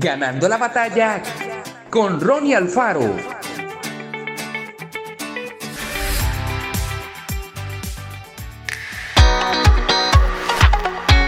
[0.00, 1.20] Ganando la batalla
[1.90, 3.16] con Ronnie Alfaro.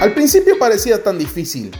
[0.01, 1.73] Al principio parecía tan difícil.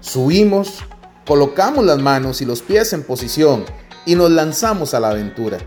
[0.00, 0.78] Subimos,
[1.26, 3.66] colocamos las manos y los pies en posición
[4.06, 5.58] y nos lanzamos a la aventura.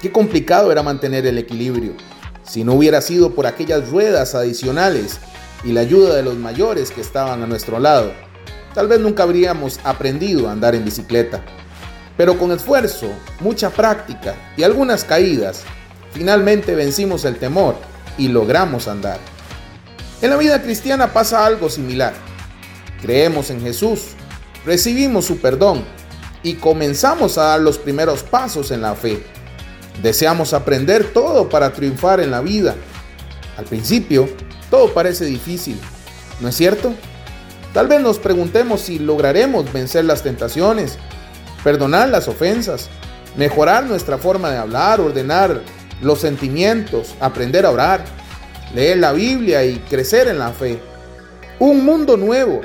[0.00, 1.92] Qué complicado era mantener el equilibrio.
[2.44, 5.18] Si no hubiera sido por aquellas ruedas adicionales
[5.64, 8.10] y la ayuda de los mayores que estaban a nuestro lado,
[8.78, 11.42] tal vez nunca habríamos aprendido a andar en bicicleta.
[12.16, 13.08] Pero con esfuerzo,
[13.40, 15.64] mucha práctica y algunas caídas,
[16.12, 17.74] finalmente vencimos el temor
[18.18, 19.18] y logramos andar.
[20.22, 22.12] En la vida cristiana pasa algo similar.
[23.02, 24.10] Creemos en Jesús,
[24.64, 25.84] recibimos su perdón
[26.44, 29.24] y comenzamos a dar los primeros pasos en la fe.
[30.04, 32.76] Deseamos aprender todo para triunfar en la vida.
[33.56, 34.28] Al principio,
[34.70, 35.80] todo parece difícil,
[36.38, 36.94] ¿no es cierto?
[37.78, 40.98] Tal vez nos preguntemos si lograremos vencer las tentaciones,
[41.62, 42.88] perdonar las ofensas,
[43.36, 45.60] mejorar nuestra forma de hablar, ordenar
[46.02, 48.04] los sentimientos, aprender a orar
[48.74, 50.80] leer la Biblia y crecer en la fe.
[51.60, 52.62] Un mundo nuevo,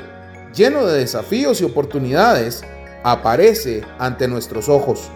[0.52, 2.64] lleno de desafíos y oportunidades,
[3.04, 5.12] aparece ante nuestros ojos.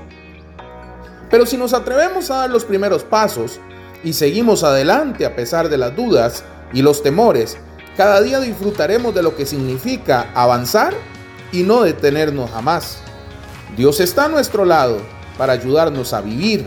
[1.29, 3.59] Pero si nos atrevemos a dar los primeros pasos
[4.05, 7.59] y seguimos adelante a pesar de las dudas y los temores,
[7.99, 10.95] cada día disfrutaremos de lo que significa avanzar
[11.51, 12.99] y no detenernos jamás.
[13.77, 15.01] Dios está a nuestro lado
[15.37, 16.65] para ayudarnos a vivir.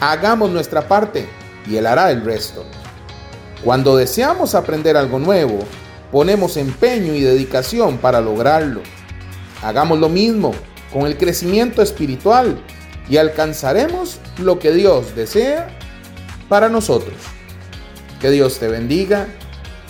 [0.00, 1.28] Hagamos nuestra parte
[1.68, 2.64] y Él hará el resto.
[3.62, 5.58] Cuando deseamos aprender algo nuevo,
[6.10, 8.80] ponemos empeño y dedicación para lograrlo.
[9.62, 10.54] Hagamos lo mismo
[10.90, 12.58] con el crecimiento espiritual
[13.10, 15.68] y alcanzaremos lo que Dios desea
[16.48, 17.16] para nosotros.
[18.22, 19.28] Que Dios te bendiga